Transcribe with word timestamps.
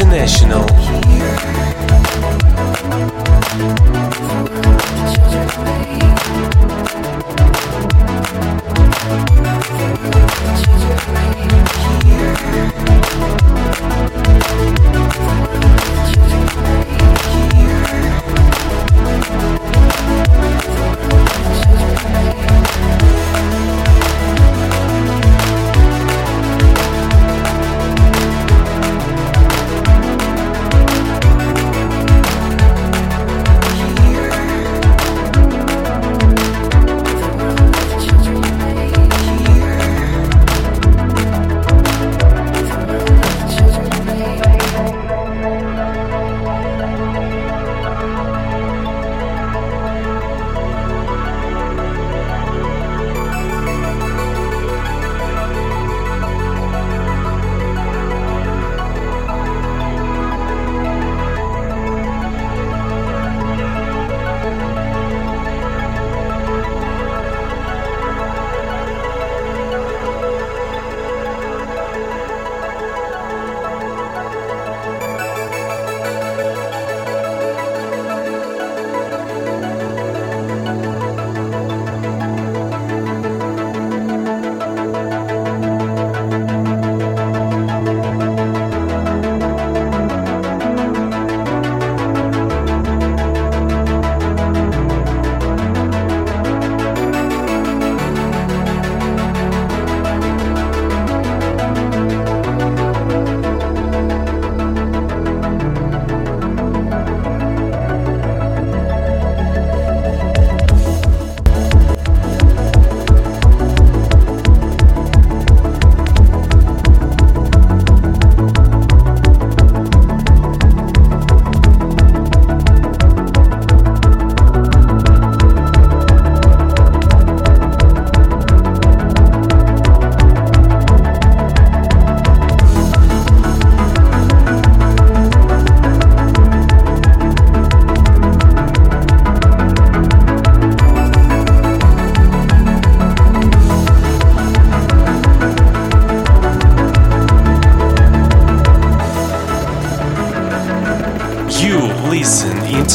International. 0.00 1.89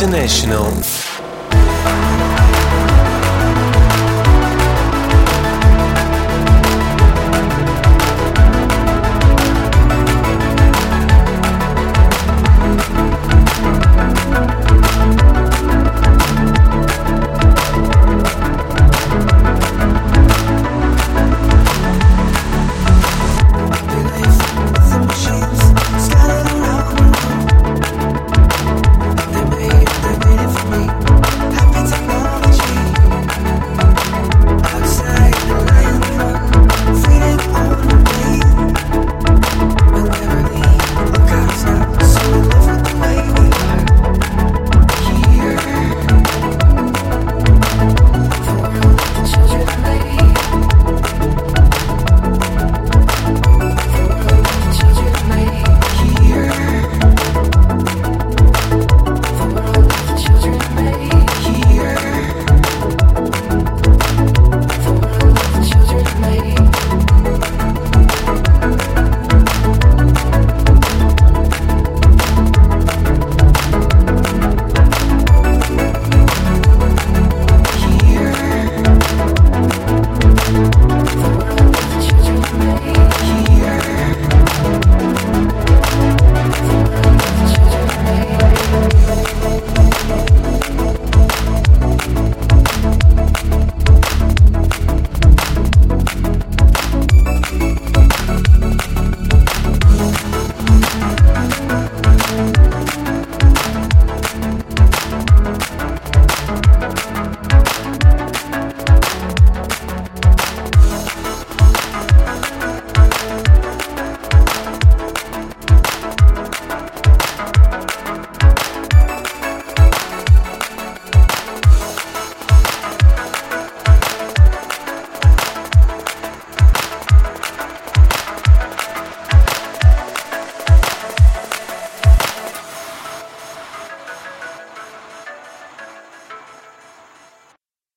International. 0.02 1.05